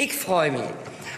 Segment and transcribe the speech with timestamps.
[0.00, 0.60] Ich freue mich,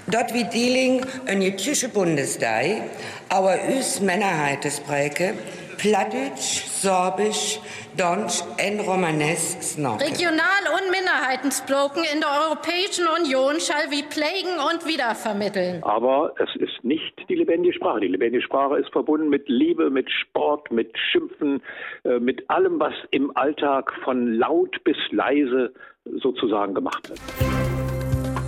[0.06, 2.80] dass wir dealing een Jüdische Bundestag,
[3.28, 5.34] aber us Männerheit spreken,
[5.76, 7.60] Plattdeutsch, Sorbisch,
[7.98, 10.00] Donsch und Romanes snacken.
[10.00, 15.82] Regional- und Minderheitensproken in der Europäischen Union shall wie pflegen und wiedervermitteln.
[15.84, 18.00] Aber es ist nicht die lebendige Sprache.
[18.00, 21.62] Die lebendige Sprache ist verbunden mit Liebe, mit Sport, mit Schimpfen,
[22.04, 25.74] äh, mit allem, was im Alltag von laut bis leise
[26.22, 27.20] sozusagen gemacht wird.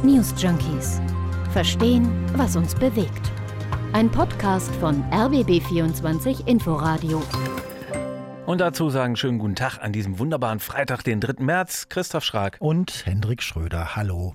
[0.04, 1.00] News Junkies.
[1.52, 3.30] Verstehen, was uns bewegt.
[3.92, 7.22] Ein Podcast von RBB24 Inforadio.
[8.44, 11.44] Und dazu sagen schönen guten Tag an diesem wunderbaren Freitag, den 3.
[11.44, 11.88] März.
[11.88, 12.56] Christoph Schrag.
[12.58, 13.94] Und Hendrik Schröder.
[13.94, 14.34] Hallo.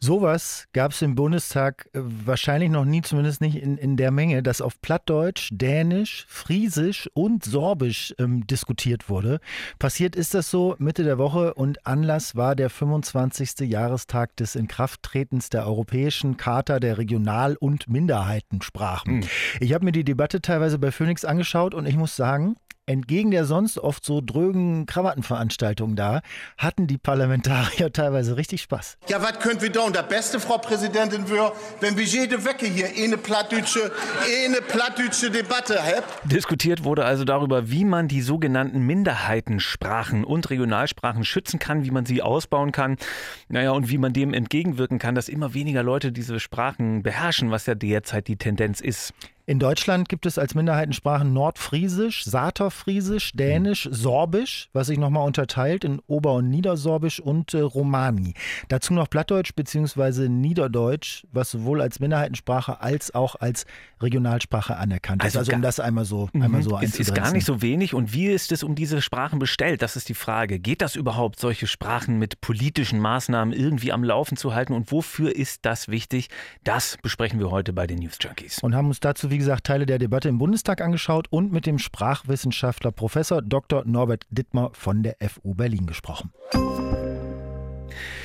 [0.00, 4.42] Sowas gab es im Bundestag äh, wahrscheinlich noch nie, zumindest nicht in, in der Menge,
[4.42, 9.40] dass auf Plattdeutsch, Dänisch, Friesisch und Sorbisch ähm, diskutiert wurde.
[9.78, 13.68] Passiert ist das so Mitte der Woche und Anlass war der 25.
[13.68, 19.22] Jahrestag des Inkrafttretens der Europäischen Charta der Regional- und Minderheitensprachen.
[19.22, 19.28] Hm.
[19.60, 22.56] Ich habe mir die Debatte teilweise bei Phoenix angeschaut und ich muss sagen,
[22.88, 26.20] entgegen der sonst oft so drögen Krawattenveranstaltungen da,
[26.56, 28.98] hatten die Parlamentarier teilweise richtig Spaß.
[29.08, 29.92] Ja, was könnt wir tun?
[29.92, 33.92] Der beste Frau Präsidentin wäre, wenn wir jede Wecke hier eine plattdeutsche,
[34.44, 36.04] eine plattdeutsche Debatte haben.
[36.24, 42.06] Diskutiert wurde also darüber, wie man die sogenannten Minderheitensprachen und Regionalsprachen schützen kann, wie man
[42.06, 42.96] sie ausbauen kann.
[43.48, 47.66] Naja, und wie man dem entgegenwirken kann, dass immer weniger Leute diese Sprachen beherrschen, was
[47.66, 49.12] ja derzeit die Tendenz ist.
[49.48, 56.02] In Deutschland gibt es als Minderheitensprachen Nordfriesisch, Saterfriesisch, Dänisch, Sorbisch, was sich nochmal unterteilt in
[56.06, 58.34] Ober- und Niedersorbisch und äh, Romani.
[58.68, 60.28] Dazu noch Plattdeutsch bzw.
[60.28, 63.64] Niederdeutsch, was sowohl als Minderheitensprache als auch als
[64.02, 65.28] Regionalsprache anerkannt ist.
[65.28, 66.82] Also Also um das einmal so, einmal so Mhm.
[66.82, 67.94] es ist gar nicht so wenig.
[67.94, 69.80] Und wie ist es um diese Sprachen bestellt?
[69.80, 70.58] Das ist die Frage.
[70.58, 74.74] Geht das überhaupt, solche Sprachen mit politischen Maßnahmen irgendwie am Laufen zu halten?
[74.74, 76.28] Und wofür ist das wichtig?
[76.64, 78.58] Das besprechen wir heute bei den News Junkies.
[78.62, 81.78] und haben uns dazu, wie gesagt, Teile der Debatte im Bundestag angeschaut und mit dem
[81.78, 83.84] Sprachwissenschaftler Professor Dr.
[83.86, 86.32] Norbert Dittmer von der FU Berlin gesprochen.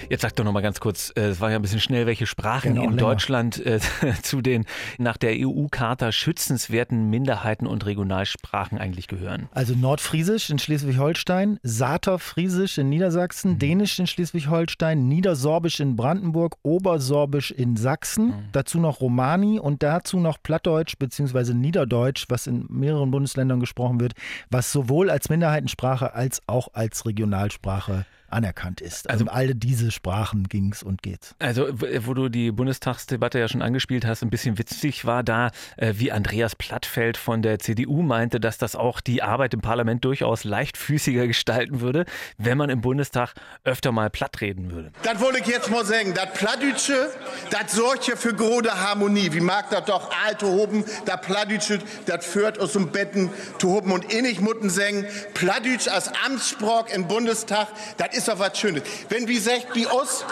[0.10, 2.26] Jetzt sag doch noch mal ganz kurz, äh, es war ja ein bisschen schnell, welche
[2.26, 3.10] Sprachen Gerne auch in länger.
[3.10, 3.80] Deutschland äh,
[4.22, 4.66] zu den
[4.98, 9.48] nach der EU-Charta schützenswerten Minderheiten und Regionalsprachen eigentlich gehören.
[9.52, 17.78] Also Nordfriesisch in Schleswig-Holstein, Saterfriesisch in Niedersachsen, Dänisch in Schleswig-Holstein, Niedersorbisch in Brandenburg, Obersorbisch in
[17.78, 21.54] Sachsen, dazu noch Romani und dazu noch Plattdeutsch bzw.
[21.54, 24.14] Niederdeutsch, was in mehreren Bundesländern gesprochen wird,
[24.50, 29.10] was sowohl als Minderheitensprache als auch als Regionalsprache anerkannt ist.
[29.10, 31.36] Also um alle diese Sprachen ging's und geht's.
[31.40, 35.94] Also, wo du die Bundestagsdebatte ja schon angespielt hast, ein bisschen witzig war da, äh,
[35.98, 40.44] wie Andreas Plattfeld von der CDU meinte, dass das auch die Arbeit im Parlament durchaus
[40.44, 42.06] leichtfüßiger gestalten würde,
[42.38, 43.34] wenn man im Bundestag
[43.64, 44.92] öfter mal platt reden würde.
[45.04, 46.14] Das wollte ich jetzt mal sagen.
[46.14, 47.12] Das Plattdeutsche,
[47.50, 49.32] das sorgt ja für große Harmonie.
[49.32, 53.30] Wie mag das doch alte Hoben, das Plattdeutsche, das führt aus dem Betten
[53.60, 57.68] zu Hoben und innig mutten sagen, Plattdeutsch als Amtssprach im Bundestag,
[57.98, 58.84] das ist doch was Schönes.
[59.10, 60.26] Wenn wie sagt, wie uns,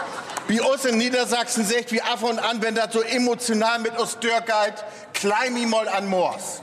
[0.48, 4.18] wie uns in Niedersachsen sagt, wie ab und an, wenn das so emotional mit uns
[4.18, 6.62] Dörrgeit, klein mal an Moors.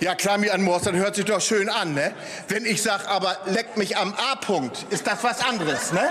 [0.00, 2.12] Ja, klar, mir an Moors, das hört sich doch schön an, ne?
[2.46, 6.10] Wenn ich sag, aber leckt mich am A-Punkt, ist das was anderes, ne?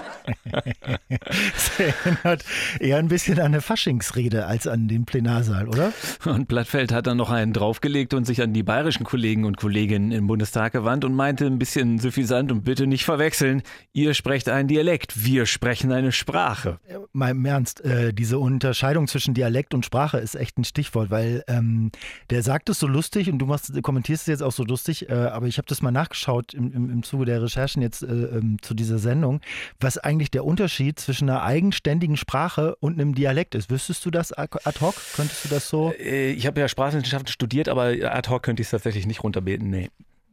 [1.09, 2.43] Das erinnert
[2.79, 5.93] eher ein bisschen an eine Faschingsrede als an den Plenarsaal, oder?
[6.25, 10.11] Und Plattfeld hat dann noch einen draufgelegt und sich an die bayerischen Kollegen und Kolleginnen
[10.11, 13.61] im Bundestag gewandt und meinte ein bisschen suffisant und bitte nicht verwechseln,
[13.93, 16.79] ihr sprecht einen Dialekt, wir sprechen eine Sprache.
[17.13, 21.43] Mal im Ernst, äh, diese Unterscheidung zwischen Dialekt und Sprache ist echt ein Stichwort, weil
[21.47, 21.91] ähm,
[22.29, 25.13] der sagt es so lustig und du machst, kommentierst es jetzt auch so lustig, äh,
[25.13, 28.57] aber ich habe das mal nachgeschaut im, im, im Zuge der Recherchen jetzt äh, ähm,
[28.61, 29.41] zu dieser Sendung,
[29.79, 33.69] was eigentlich der Unterschied zwischen einer eigenständigen Sprache und einem Dialekt ist.
[33.69, 34.95] Wüsstest du das ad hoc?
[35.15, 35.93] Könntest du das so?
[35.99, 39.69] Äh, Ich habe ja Sprachwissenschaften studiert, aber ad hoc könnte ich es tatsächlich nicht runterbeten,
[39.69, 39.89] nee.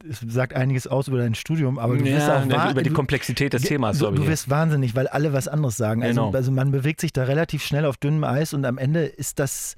[0.06, 2.91] Es sagt einiges aus über dein Studium, aber du Ja, wirst auch ne, über die
[2.91, 6.03] Komplexität des Themas, Du, du wirst wahnsinnig, weil alle was anderes sagen.
[6.03, 6.37] Also, Genau.
[6.37, 9.77] also man bewegt sich da relativ schnell auf dünnem Eis und am Ende ist das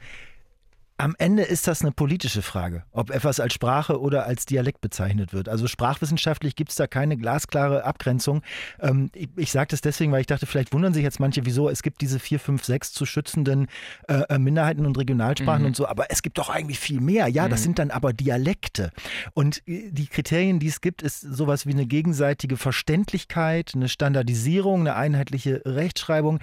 [0.99, 5.35] Am Ende ist das eine politische Frage, ob etwas als Sprache oder als Dialekt bezeichnet
[5.35, 5.49] wird.
[5.49, 8.43] Also sprachwissenschaftlich gibt es da keine glasklare Abgrenzung.
[8.81, 11.69] Ähm, ich ich sage das deswegen, weil ich dachte, vielleicht wundern sich jetzt manche, wieso
[11.69, 13.67] es gibt diese vier, fünf, sechs zu schützenden
[14.09, 15.67] äh, äh, Minderheiten und Regionalsprachen Mhm.
[15.67, 17.29] und so, aber es gibt doch eigentlich viel mehr.
[17.29, 18.91] Ja, das sind dann aber Dialekte.
[19.35, 24.81] Und äh, die Kriterien, die es gibt, ist sowas wie eine gegenseitige Verständlichkeit, eine Standardisierung,
[24.81, 26.41] eine einheitliche Rechtschreibung.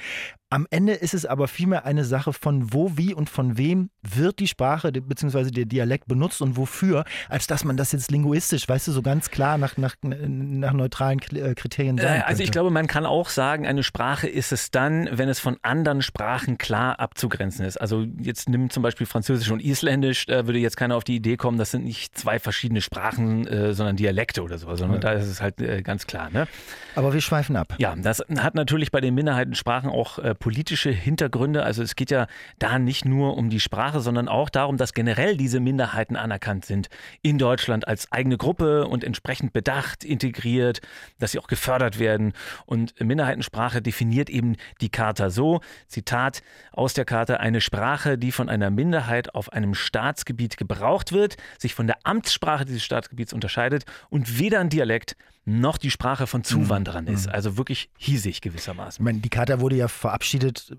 [0.53, 4.37] Am Ende ist es aber vielmehr eine Sache von wo, wie und von wem wird
[4.37, 5.49] die Sprache bzw.
[5.49, 9.31] der Dialekt benutzt und wofür, als dass man das jetzt linguistisch, weißt du, so ganz
[9.31, 13.29] klar nach, nach, nach neutralen äh, Kriterien sagen äh, Also ich glaube, man kann auch
[13.29, 17.77] sagen, eine Sprache ist es dann, wenn es von anderen Sprachen klar abzugrenzen ist.
[17.77, 21.35] Also jetzt nimm zum Beispiel Französisch und Isländisch, da würde jetzt keiner auf die Idee
[21.35, 25.13] kommen, das sind nicht zwei verschiedene Sprachen, äh, sondern Dialekte oder so, sondern ja.
[25.13, 26.29] da ist es halt ganz klar.
[26.29, 26.47] Ne?
[26.93, 27.73] Aber wir schweifen ab.
[27.79, 31.63] Ja, das hat natürlich bei den Minderheitensprachen auch äh, politische Hintergründe.
[31.63, 32.27] Also es geht ja
[32.59, 36.89] da nicht nur um die Sprache, sondern auch darum, dass generell diese Minderheiten anerkannt sind
[37.21, 40.81] in Deutschland als eigene Gruppe und entsprechend bedacht, integriert,
[41.17, 42.33] dass sie auch gefördert werden.
[42.65, 46.43] Und Minderheitensprache definiert eben die Charta so, Zitat
[46.73, 51.73] aus der Charta, eine Sprache, die von einer Minderheit auf einem Staatsgebiet gebraucht wird, sich
[51.73, 55.15] von der Amtssprache dieses Staatsgebiets unterscheidet und weder ein Dialekt
[55.45, 57.13] noch die Sprache von Zuwanderern mhm.
[57.13, 57.27] ist.
[57.27, 59.01] Also wirklich hiesig gewissermaßen.
[59.01, 60.22] Ich meine, die Charta wurde ja verabschiedet,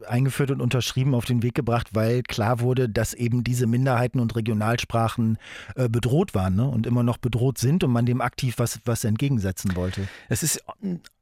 [0.07, 4.35] eingeführt und unterschrieben, auf den Weg gebracht, weil klar wurde, dass eben diese Minderheiten und
[4.37, 5.39] Regionalsprachen
[5.77, 6.69] äh, bedroht waren ne?
[6.69, 10.09] und immer noch bedroht sind und man dem aktiv was, was entgegensetzen wollte.
[10.29, 10.63] Es ist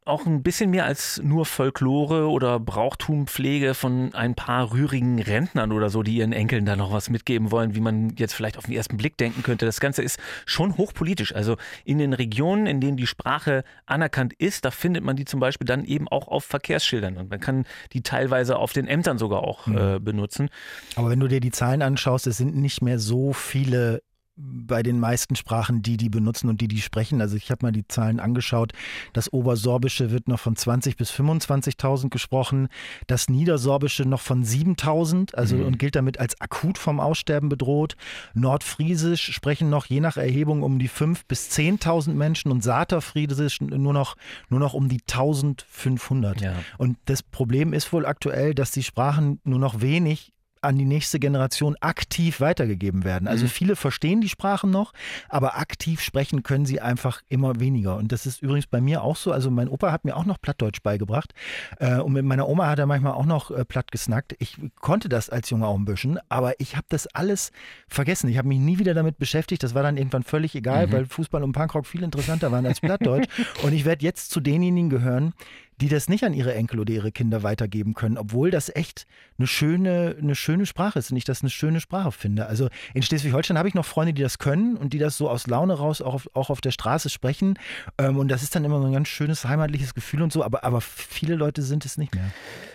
[0.04, 5.90] auch ein bisschen mehr als nur Folklore oder Brauchtumpflege von ein paar rührigen Rentnern oder
[5.90, 8.74] so, die ihren Enkeln da noch was mitgeben wollen, wie man jetzt vielleicht auf den
[8.74, 9.64] ersten Blick denken könnte.
[9.64, 11.34] Das Ganze ist schon hochpolitisch.
[11.34, 15.38] Also in den Regionen, in denen die Sprache anerkannt ist, da findet man die zum
[15.38, 19.44] Beispiel dann eben auch auf Verkehrsschildern und man kann die teilweise auf den Ämtern sogar
[19.44, 19.78] auch mhm.
[19.78, 20.50] äh, benutzen.
[20.96, 24.02] Aber wenn du dir die Zahlen anschaust, es sind nicht mehr so viele
[24.36, 27.20] bei den meisten Sprachen, die die benutzen und die die sprechen.
[27.20, 28.72] Also ich habe mal die Zahlen angeschaut.
[29.12, 32.68] Das Obersorbische wird noch von 20 bis 25.000 gesprochen.
[33.06, 35.66] Das Niedersorbische noch von 7.000, also mhm.
[35.66, 37.96] und gilt damit als akut vom Aussterben bedroht.
[38.32, 43.92] Nordfriesisch sprechen noch je nach Erhebung um die 5 bis 10.000 Menschen und Saterfriesisch nur
[43.92, 44.16] noch
[44.48, 46.42] nur noch um die 1.500.
[46.42, 46.54] Ja.
[46.78, 50.31] Und das Problem ist wohl aktuell, dass die Sprachen nur noch wenig
[50.62, 53.28] an die nächste Generation aktiv weitergegeben werden.
[53.28, 53.48] Also mhm.
[53.50, 54.92] viele verstehen die Sprachen noch,
[55.28, 57.96] aber aktiv sprechen können sie einfach immer weniger.
[57.96, 59.32] Und das ist übrigens bei mir auch so.
[59.32, 61.34] Also mein Opa hat mir auch noch Plattdeutsch beigebracht
[61.78, 64.34] äh, und mit meiner Oma hat er manchmal auch noch äh, platt gesnackt.
[64.38, 67.50] Ich konnte das als Junge auch ein bisschen, aber ich habe das alles
[67.88, 68.28] vergessen.
[68.28, 69.62] Ich habe mich nie wieder damit beschäftigt.
[69.62, 70.92] Das war dann irgendwann völlig egal, mhm.
[70.92, 73.28] weil Fußball und Punkrock viel interessanter waren als Plattdeutsch.
[73.62, 75.34] und ich werde jetzt zu denjenigen gehören,
[75.80, 79.06] die das nicht an ihre Enkel oder ihre Kinder weitergeben können, obwohl das echt
[79.38, 82.46] eine schöne, eine schöne Sprache ist und ich das eine schöne Sprache finde.
[82.46, 85.46] Also in Schleswig-Holstein habe ich noch Freunde, die das können und die das so aus
[85.46, 87.58] Laune raus auch auf, auch auf der Straße sprechen.
[87.98, 90.64] Ähm, und das ist dann immer so ein ganz schönes heimatliches Gefühl und so, aber,
[90.64, 92.30] aber viele Leute sind es nicht mehr.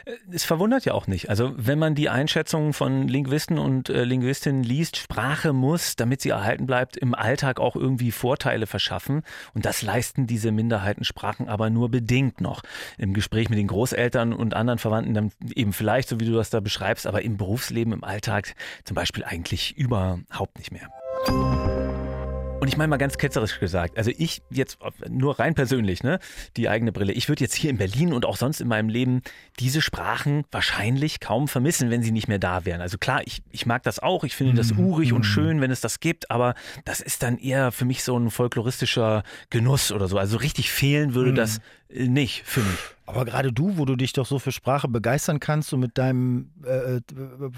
[0.05, 1.29] Äh, es verwundert ja auch nicht.
[1.29, 6.29] Also wenn man die Einschätzungen von Linguisten und äh, Linguistinnen liest, Sprache muss, damit sie
[6.29, 9.23] erhalten bleibt, im Alltag auch irgendwie Vorteile verschaffen.
[9.53, 12.63] Und das leisten diese Minderheitensprachen aber nur bedingt noch
[12.97, 16.49] im Gespräch mit den Großeltern und anderen Verwandten dann eben vielleicht, so wie du das
[16.49, 20.89] da beschreibst, aber im Berufsleben, im Alltag zum Beispiel eigentlich überhaupt nicht mehr.
[22.59, 26.17] Und ich meine mal ganz ketzerisch gesagt, also ich jetzt nur rein persönlich, ne,
[26.57, 27.13] die eigene Brille.
[27.13, 29.21] Ich würde jetzt hier in Berlin und auch sonst in meinem Leben
[29.59, 32.81] diese Sprachen wahrscheinlich kaum vermissen, wenn sie nicht mehr da wären.
[32.81, 34.79] Also klar, ich, ich mag das auch, ich finde das mhm.
[34.87, 35.23] urig und mhm.
[35.23, 39.23] schön, wenn es das gibt, aber das ist dann eher für mich so ein folkloristischer
[39.51, 40.17] Genuss oder so.
[40.17, 42.79] Also richtig fehlen würde das äh, nicht für mich.
[43.05, 46.51] Aber gerade du, wo du dich doch so für Sprache begeistern kannst, so mit deinem
[46.65, 47.01] äh, äh,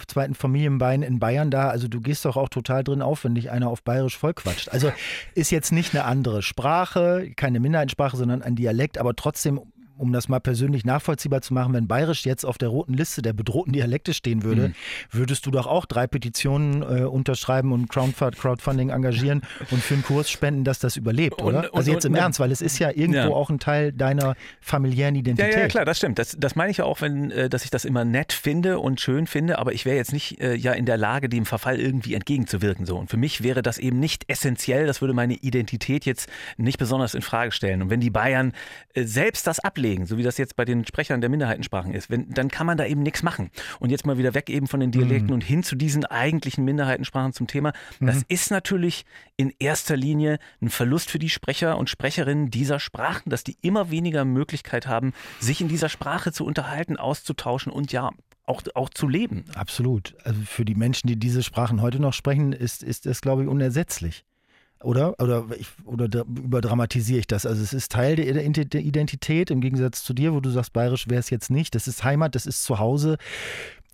[0.07, 3.49] zweiten Familienbein in Bayern da, also du gehst doch auch total drin auf, wenn dich
[3.49, 4.69] einer auf Bayerisch vollquatscht.
[4.69, 4.91] Also
[5.33, 9.61] ist jetzt nicht eine andere Sprache, keine Minderheitensprache, sondern ein Dialekt, aber trotzdem
[9.99, 13.33] um das mal persönlich nachvollziehbar zu machen, wenn Bayerisch jetzt auf der roten Liste der
[13.33, 14.73] bedrohten Dialekte stehen würde, mhm.
[15.11, 20.29] würdest du doch auch drei Petitionen äh, unterschreiben und Crowdfunding engagieren und für einen Kurs
[20.29, 21.71] spenden, dass das überlebt, oder?
[21.73, 23.27] Und, also jetzt im und, Ernst, weil es ist ja irgendwo ja.
[23.27, 25.53] auch ein Teil deiner familiären Identität.
[25.53, 26.17] Ja, ja klar, das stimmt.
[26.19, 29.01] Das, das meine ich ja auch, wenn, äh, dass ich das immer nett finde und
[29.01, 32.13] schön finde, aber ich wäre jetzt nicht äh, ja in der Lage, dem Verfall irgendwie
[32.13, 32.85] entgegenzuwirken.
[32.85, 32.97] So.
[32.97, 37.13] Und für mich wäre das eben nicht essentiell, das würde meine Identität jetzt nicht besonders
[37.13, 37.81] in Frage stellen.
[37.81, 38.53] Und wenn die Bayern
[38.93, 42.09] äh, selbst das ablehnen, festlegen, so wie das jetzt bei den Sprechern der Minderheitensprachen ist,
[42.09, 43.49] wenn, dann kann man da eben nichts machen.
[43.79, 45.33] Und jetzt mal wieder weg eben von den Dialekten mhm.
[45.33, 47.73] und hin zu diesen eigentlichen Minderheitensprachen zum Thema.
[47.99, 48.23] Das mhm.
[48.27, 49.05] ist natürlich
[49.37, 53.89] in erster Linie ein Verlust für die Sprecher und Sprecherinnen dieser Sprachen, dass die immer
[53.89, 58.11] weniger Möglichkeit haben, sich in dieser Sprache zu unterhalten, auszutauschen und ja,
[58.45, 59.45] auch, auch zu leben.
[59.55, 60.15] Absolut.
[60.23, 63.49] Also für die Menschen, die diese Sprachen heute noch sprechen, ist, ist das, glaube ich,
[63.49, 64.25] unersetzlich.
[64.81, 65.19] Oder?
[65.19, 67.45] Oder, ich, oder überdramatisiere ich das?
[67.45, 71.19] Also es ist Teil der Identität im Gegensatz zu dir, wo du sagst, bayerisch wäre
[71.19, 71.75] es jetzt nicht.
[71.75, 73.17] Das ist Heimat, das ist Zuhause.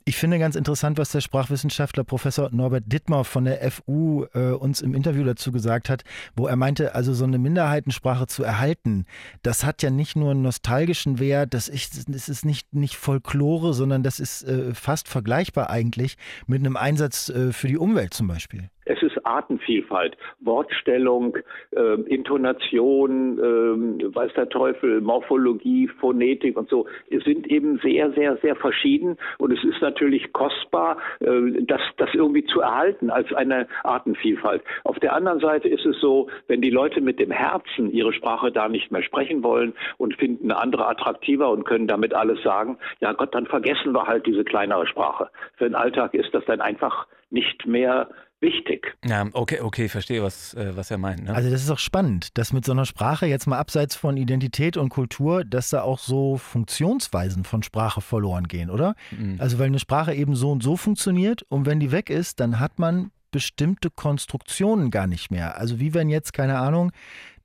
[0.08, 4.82] Ich finde ganz interessant, was der Sprachwissenschaftler Professor Norbert Dittmar von der FU äh, uns
[4.82, 6.04] im Interview dazu gesagt hat,
[6.36, 9.06] wo er meinte, also so eine Minderheitensprache zu erhalten,
[9.42, 13.74] das hat ja nicht nur einen nostalgischen Wert, das ist, das ist nicht, nicht Folklore,
[13.74, 18.27] sondern das ist äh, fast vergleichbar eigentlich mit einem Einsatz äh, für die Umwelt zum
[18.27, 18.70] Beispiel.
[18.86, 21.38] Es ist Artenvielfalt, Wortstellung,
[21.72, 26.88] äh, Intonation, äh, weiß der Teufel, Morphologie, Phonetik und so,
[27.24, 29.17] sind eben sehr, sehr, sehr verschieden.
[29.38, 34.63] Und es ist natürlich kostbar, äh, das, das irgendwie zu erhalten als eine Artenvielfalt.
[34.84, 38.51] Auf der anderen Seite ist es so, wenn die Leute mit dem Herzen ihre Sprache
[38.51, 42.77] da nicht mehr sprechen wollen und finden eine andere attraktiver und können damit alles sagen,
[43.00, 45.29] ja Gott, dann vergessen wir halt diese kleinere Sprache.
[45.58, 48.10] Für den Alltag ist das dann einfach nicht mehr
[48.46, 48.96] wichtig.
[49.06, 51.25] Ja, okay, okay, verstehe, was, äh, was er meint.
[51.25, 51.34] Ne?
[51.36, 54.78] Also das ist auch spannend, dass mit so einer Sprache jetzt mal abseits von Identität
[54.78, 58.96] und Kultur, dass da auch so Funktionsweisen von Sprache verloren gehen, oder?
[59.12, 59.36] Mhm.
[59.40, 62.60] Also weil eine Sprache eben so und so funktioniert und wenn die weg ist, dann
[62.60, 65.58] hat man bestimmte Konstruktionen gar nicht mehr.
[65.58, 66.94] Also wie wenn jetzt, keine Ahnung,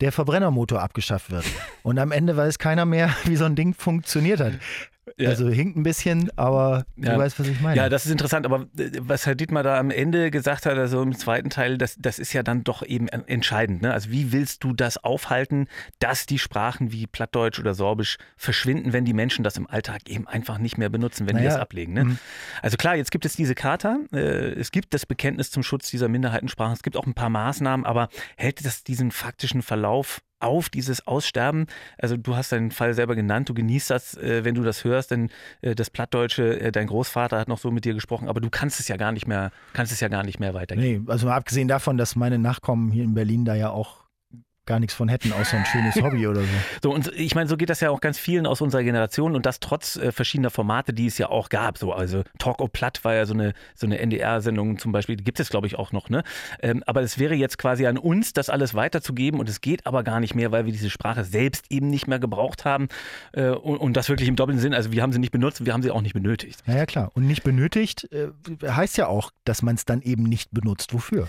[0.01, 1.45] der Verbrennermotor abgeschafft wird.
[1.83, 4.53] Und am Ende weiß keiner mehr, wie so ein Ding funktioniert hat.
[5.21, 5.29] Ja.
[5.29, 7.13] Also hinkt ein bisschen, aber ja.
[7.13, 7.77] du weißt, was ich meine.
[7.77, 8.47] Ja, das ist interessant.
[8.47, 11.97] Aber äh, was Herr Dietmar da am Ende gesagt hat, also im zweiten Teil, das,
[11.99, 13.83] das ist ja dann doch eben entscheidend.
[13.83, 13.93] Ne?
[13.93, 19.05] Also wie willst du das aufhalten, dass die Sprachen wie Plattdeutsch oder Sorbisch verschwinden, wenn
[19.05, 21.51] die Menschen das im Alltag eben einfach nicht mehr benutzen, wenn naja.
[21.51, 21.93] die es ablegen.
[21.93, 22.05] Ne?
[22.05, 22.19] Mhm.
[22.63, 26.09] Also klar, jetzt gibt es diese Charta, äh, es gibt das Bekenntnis zum Schutz dieser
[26.09, 31.07] Minderheitensprachen, es gibt auch ein paar Maßnahmen, aber hält das diesen faktischen Verlauf auf dieses
[31.07, 31.67] Aussterben.
[31.99, 35.11] Also du hast deinen Fall selber genannt, du genießt das, äh, wenn du das hörst,
[35.11, 35.31] denn
[35.63, 38.81] äh, das Plattdeutsche, äh, dein Großvater hat noch so mit dir gesprochen, aber du kannst
[38.81, 41.05] es ja gar nicht mehr, kannst es ja gar nicht mehr weitergeben.
[41.05, 44.00] Nee, also mal abgesehen davon, dass meine Nachkommen hier in Berlin da ja auch
[44.71, 46.47] gar nichts von hätten, außer ein schönes Hobby oder so.
[46.83, 49.45] So, und ich meine, so geht das ja auch ganz vielen aus unserer Generation und
[49.47, 51.77] das trotz äh, verschiedener Formate, die es ja auch gab.
[51.77, 55.25] So, also Talk o Platt war ja so eine, so eine NDR-Sendung zum Beispiel, die
[55.25, 56.23] gibt es, glaube ich, auch noch, ne?
[56.63, 60.05] Ähm, aber es wäre jetzt quasi an uns, das alles weiterzugeben und es geht aber
[60.05, 62.89] gar nicht mehr, weil wir diese Sprache selbst eben nicht mehr gebraucht haben
[63.33, 64.73] äh, und, und, das wirklich im doppelten Sinn.
[64.73, 66.63] Also wir haben sie nicht benutzt, wir haben sie auch nicht benötigt.
[66.67, 67.11] Ja, ja klar.
[67.15, 68.29] Und nicht benötigt äh,
[68.65, 70.95] heißt ja auch, dass man es dann eben nicht benutzt.
[70.95, 71.29] Wofür?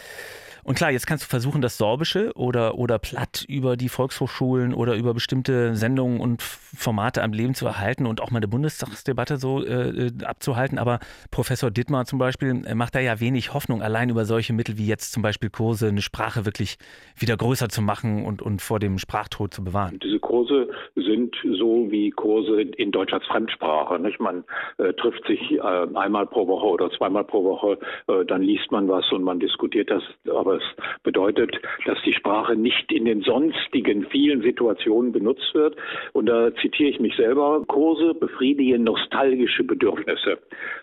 [0.64, 4.96] Und klar, jetzt kannst du versuchen, das Sorbische oder, oder Platt über die Volkshochschulen oder
[4.96, 9.64] über bestimmte Sendungen und Formate am Leben zu erhalten und auch mal eine Bundestagsdebatte so
[9.64, 10.78] äh, äh abzuhalten.
[10.78, 11.00] Aber
[11.32, 14.88] Professor Dittmar zum Beispiel äh, macht da ja wenig Hoffnung, allein über solche Mittel wie
[14.88, 16.78] jetzt zum Beispiel Kurse, eine Sprache wirklich
[17.18, 20.00] wieder größer zu machen und, und vor dem Sprachtod zu bewahren.
[20.04, 24.00] Diese Kurse sind so wie Kurse in Deutsch als Fremdsprache.
[24.00, 24.20] Nicht?
[24.20, 24.44] Man
[24.78, 28.88] äh, trifft sich äh, einmal pro Woche oder zweimal pro Woche, äh, dann liest man
[28.88, 30.04] was und man diskutiert das.
[30.30, 35.76] Aber aber es bedeutet, dass die Sprache nicht in den sonstigen vielen Situationen benutzt wird.
[36.14, 40.40] Und da zitiere ich mich selber, Kurse befriedigen nostalgische Bedürfnisse.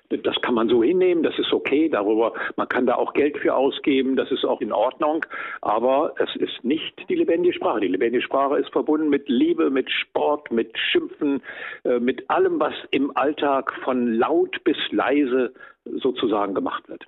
[0.08, 3.54] Das kann man so hinnehmen, das ist okay, darüber, man kann da auch Geld für
[3.54, 5.26] ausgeben, das ist auch in Ordnung,
[5.60, 7.80] aber es ist nicht die lebendige Sprache.
[7.80, 11.42] Die lebendige Sprache ist verbunden mit Liebe, mit Sport, mit Schimpfen,
[11.84, 15.52] äh, mit allem, was im Alltag von laut bis leise
[15.84, 17.04] sozusagen gemacht wird.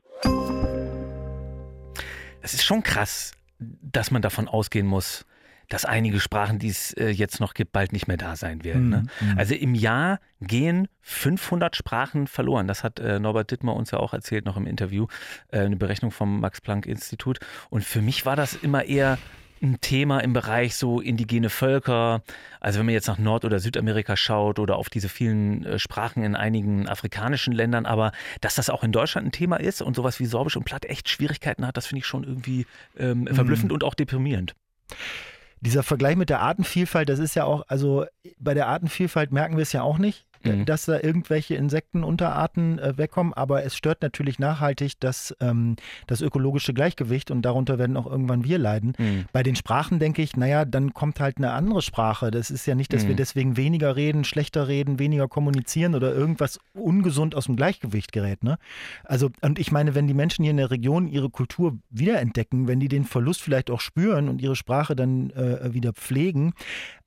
[2.42, 5.26] Es ist schon krass, dass man davon ausgehen muss,
[5.70, 8.88] dass einige Sprachen, die es äh, jetzt noch gibt, bald nicht mehr da sein werden.
[8.88, 9.06] Ne?
[9.20, 9.38] Mhm.
[9.38, 12.66] Also im Jahr gehen 500 Sprachen verloren.
[12.66, 15.06] Das hat äh, Norbert Dittmer uns ja auch erzählt, noch im Interview,
[15.48, 17.38] äh, eine Berechnung vom Max-Planck-Institut.
[17.70, 19.16] Und für mich war das immer eher
[19.62, 22.22] ein Thema im Bereich so indigene Völker.
[22.60, 26.22] Also wenn man jetzt nach Nord- oder Südamerika schaut oder auf diese vielen äh, Sprachen
[26.22, 30.20] in einigen afrikanischen Ländern, aber dass das auch in Deutschland ein Thema ist und sowas
[30.20, 32.66] wie Sorbisch und Platt echt Schwierigkeiten hat, das finde ich schon irgendwie
[32.98, 33.34] ähm, mhm.
[33.34, 33.74] verblüffend mhm.
[33.74, 34.54] und auch deprimierend.
[35.60, 38.06] Dieser Vergleich mit der Artenvielfalt, das ist ja auch, also
[38.38, 40.24] bei der Artenvielfalt merken wir es ja auch nicht.
[40.42, 40.64] Äh, mhm.
[40.64, 46.72] dass da irgendwelche Insektenunterarten äh, wegkommen, aber es stört natürlich nachhaltig das, ähm, das ökologische
[46.72, 48.94] Gleichgewicht und darunter werden auch irgendwann wir leiden.
[48.96, 49.26] Mhm.
[49.32, 52.30] Bei den Sprachen denke ich, naja, dann kommt halt eine andere Sprache.
[52.30, 53.08] Das ist ja nicht, dass mhm.
[53.08, 58.42] wir deswegen weniger reden, schlechter reden, weniger kommunizieren oder irgendwas ungesund aus dem Gleichgewicht gerät.
[58.42, 58.56] Ne?
[59.04, 62.80] Also, und ich meine, wenn die Menschen hier in der Region ihre Kultur wiederentdecken, wenn
[62.80, 66.54] die den Verlust vielleicht auch spüren und ihre Sprache dann äh, wieder pflegen,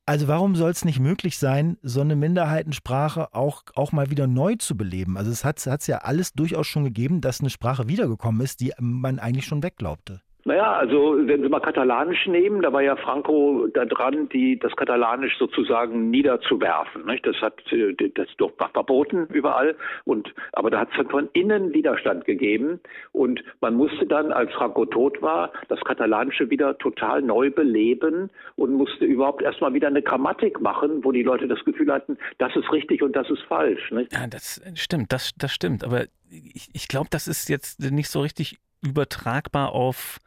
[0.05, 4.55] also warum soll es nicht möglich sein, so eine Minderheitensprache auch, auch mal wieder neu
[4.55, 5.17] zu beleben?
[5.17, 8.73] Also es hat es ja alles durchaus schon gegeben, dass eine Sprache wiedergekommen ist, die
[8.79, 10.21] man eigentlich schon wegglaubte.
[10.45, 14.75] Naja, also wenn Sie mal Katalanisch nehmen, da war ja Franco da dran, die, das
[14.75, 17.05] Katalanisch sozusagen niederzuwerfen.
[17.05, 17.25] Nicht?
[17.25, 19.75] Das hat äh, das war verboten überall.
[20.03, 22.81] Und aber da hat es von innen Widerstand gegeben.
[23.13, 28.73] Und man musste dann, als Franco tot war, das Katalanische wieder total neu beleben und
[28.73, 32.69] musste überhaupt erstmal wieder eine Grammatik machen, wo die Leute das Gefühl hatten, das ist
[32.73, 33.91] richtig und das ist falsch.
[33.91, 34.11] Nicht?
[34.11, 35.85] Ja, das stimmt, das, das stimmt.
[35.85, 40.19] Aber ich, ich glaube, das ist jetzt nicht so richtig übertragbar auf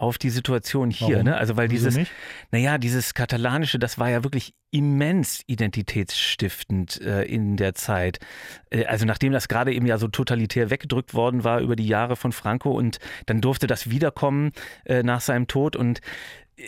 [0.00, 1.22] auf die Situation hier.
[1.22, 1.36] Ne?
[1.36, 2.12] Also weil Wieso dieses, nicht?
[2.50, 8.18] naja, dieses Katalanische, das war ja wirklich immens identitätsstiftend äh, in der Zeit.
[8.70, 12.16] Äh, also nachdem das gerade eben ja so totalitär weggedrückt worden war über die Jahre
[12.16, 14.52] von Franco und dann durfte das wiederkommen
[14.86, 16.00] äh, nach seinem Tod und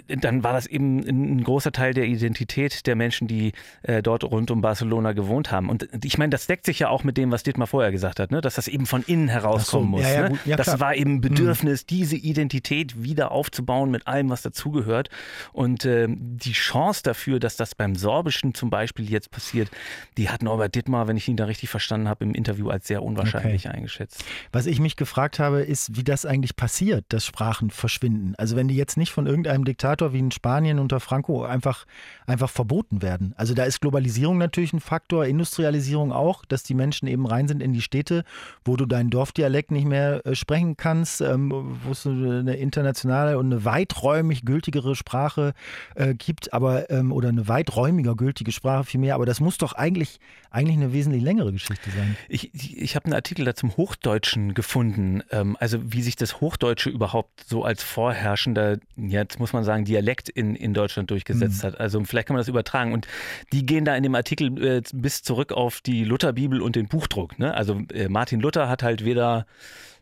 [0.09, 4.51] dann war das eben ein großer Teil der Identität der Menschen, die äh, dort rund
[4.51, 5.69] um Barcelona gewohnt haben.
[5.69, 8.31] Und ich meine, das deckt sich ja auch mit dem, was Dietmar vorher gesagt hat,
[8.31, 8.41] ne?
[8.41, 10.03] dass das eben von innen herauskommen so, muss.
[10.03, 10.39] Ja, ja, ne?
[10.45, 11.87] ja, das war eben Bedürfnis, mhm.
[11.89, 15.09] diese Identität wieder aufzubauen mit allem, was dazugehört.
[15.53, 19.71] Und äh, die Chance dafür, dass das beim Sorbischen zum Beispiel jetzt passiert,
[20.17, 23.03] die hat Norbert Dittmar, wenn ich ihn da richtig verstanden habe, im Interview als sehr
[23.03, 23.77] unwahrscheinlich okay.
[23.77, 24.25] eingeschätzt.
[24.53, 28.35] Was ich mich gefragt habe, ist, wie das eigentlich passiert, dass Sprachen verschwinden.
[28.39, 31.87] Also wenn die jetzt nicht von irgendeinem Diktator Diktator wie in Spanien unter Franco einfach,
[32.27, 33.35] einfach verboten werden.
[33.37, 37.61] Also da ist Globalisierung natürlich ein Faktor, Industrialisierung auch, dass die Menschen eben rein sind
[37.61, 38.25] in die Städte,
[38.65, 41.51] wo du deinen Dorfdialekt nicht mehr äh, sprechen kannst, ähm,
[41.85, 45.53] wo es eine internationale und eine weiträumig gültigere Sprache
[45.97, 49.17] äh, gibt, aber ähm, oder eine weiträumiger gültige Sprache vielmehr.
[49.17, 50.21] Aber das muss doch eigentlich,
[50.51, 52.17] eigentlich eine wesentlich längere Geschichte sein.
[52.29, 56.41] Ich, ich, ich habe einen Artikel da zum Hochdeutschen gefunden, ähm, also wie sich das
[56.41, 61.63] Hochdeutsche überhaupt so als vorherrschender, jetzt muss man sagen, sagen, Dialekt in, in Deutschland durchgesetzt
[61.63, 61.69] mhm.
[61.69, 61.81] hat.
[61.81, 62.93] Also vielleicht kann man das übertragen.
[62.93, 63.07] Und
[63.53, 67.39] die gehen da in dem Artikel äh, bis zurück auf die Lutherbibel und den Buchdruck.
[67.39, 67.55] Ne?
[67.55, 69.47] Also äh, Martin Luther hat halt weder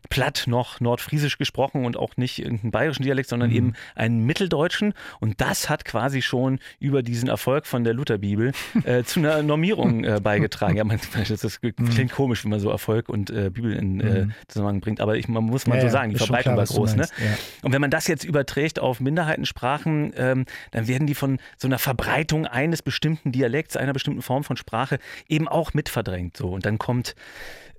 [0.09, 3.55] Platt noch Nordfriesisch gesprochen und auch nicht irgendeinen bayerischen Dialekt, sondern mhm.
[3.55, 4.93] eben einen Mitteldeutschen.
[5.19, 8.51] Und das hat quasi schon über diesen Erfolg von der Lutherbibel
[8.83, 10.77] äh, zu einer Normierung äh, beigetragen.
[10.77, 12.09] Ja, man, das, das klingt mhm.
[12.09, 14.33] komisch, wenn man so Erfolg und äh, Bibel in äh, mhm.
[14.47, 16.95] Zusammenhang bringt, aber ich, man muss mal ja, so sagen, die Verbreitung klar, war groß.
[16.95, 17.07] Ne?
[17.17, 17.37] Ja.
[17.63, 21.79] Und wenn man das jetzt überträgt auf Minderheitensprachen, ähm, dann werden die von so einer
[21.79, 26.37] Verbreitung eines bestimmten Dialekts, einer bestimmten Form von Sprache eben auch mitverdrängt.
[26.37, 26.49] So.
[26.49, 27.15] Und dann kommt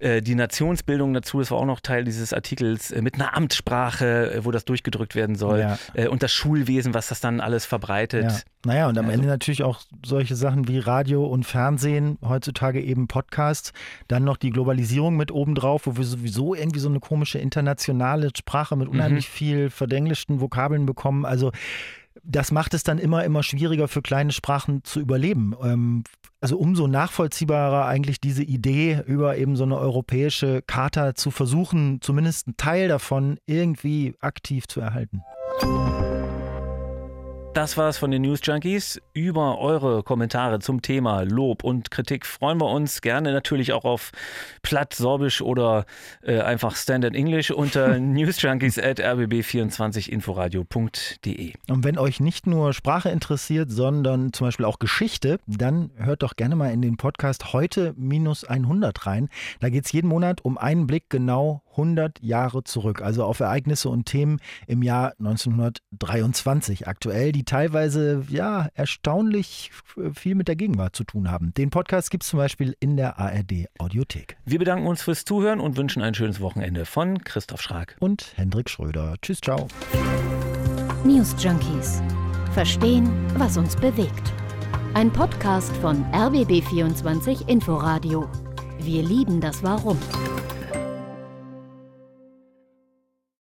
[0.02, 4.32] äh, die Nationsbildung dazu, das war auch noch Teil dieses Artikels, äh, mit einer Amtssprache,
[4.32, 5.60] äh, wo das durchgedrückt werden soll.
[5.60, 6.08] Ja.
[6.08, 8.24] und das Schulwesen, was das dann alles verbreitet.
[8.24, 8.38] Ja.
[8.64, 13.08] Naja, und am also, Ende natürlich auch solche Sachen wie Radio und Fernsehen, heutzutage eben
[13.08, 13.72] Podcasts,
[14.08, 18.76] dann noch die Globalisierung mit obendrauf, wo wir sowieso irgendwie so eine komische internationale Sprache
[18.76, 19.32] mit unheimlich mhm.
[19.32, 21.24] viel verdenglischten Vokabeln bekommen.
[21.24, 21.50] Also
[22.24, 25.54] das macht es dann immer, immer schwieriger für kleine Sprachen zu überleben.
[25.62, 26.04] Ähm,
[26.40, 32.48] also umso nachvollziehbarer eigentlich diese Idee, über eben so eine europäische Charta zu versuchen, zumindest
[32.48, 35.22] einen Teil davon irgendwie aktiv zu erhalten.
[37.54, 38.98] Das war's von den News Junkies.
[39.12, 44.10] Über eure Kommentare zum Thema Lob und Kritik freuen wir uns gerne natürlich auch auf
[44.62, 45.84] Platt, Sorbisch oder
[46.22, 51.52] äh, einfach Standard English unter newsjunkies at rbb24inforadio.de.
[51.68, 56.36] Und wenn euch nicht nur Sprache interessiert, sondern zum Beispiel auch Geschichte, dann hört doch
[56.36, 59.28] gerne mal in den Podcast heute minus 100 rein.
[59.60, 64.06] Da geht's jeden Monat um einen Blick genau 100 Jahre zurück, also auf Ereignisse und
[64.06, 69.72] Themen im Jahr 1923 aktuell, die teilweise ja erstaunlich
[70.14, 71.52] viel mit der Gegenwart zu tun haben.
[71.54, 74.36] Den Podcast gibt es zum Beispiel in der ARD Audiothek.
[74.44, 78.70] Wir bedanken uns fürs Zuhören und wünschen ein schönes Wochenende von Christoph Schrag und Hendrik
[78.70, 79.16] Schröder.
[79.22, 79.66] Tschüss, ciao.
[81.04, 82.00] News Junkies.
[82.54, 84.32] Verstehen, was uns bewegt.
[84.94, 88.30] Ein Podcast von RBB24 Inforadio.
[88.78, 89.98] Wir lieben das Warum.